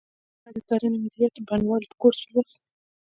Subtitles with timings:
[0.43, 2.59] هغه د کرنې مدیریت د بڼوالۍ کورس ولوست